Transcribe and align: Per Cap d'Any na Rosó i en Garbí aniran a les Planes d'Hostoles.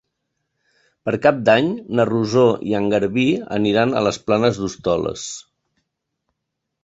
Per 1.07 1.13
Cap 1.25 1.41
d'Any 1.49 1.67
na 1.99 2.05
Rosó 2.11 2.45
i 2.71 2.73
en 2.79 2.87
Garbí 2.95 3.27
aniran 3.59 3.93
a 3.99 4.03
les 4.07 4.19
Planes 4.29 4.61
d'Hostoles. 4.63 5.27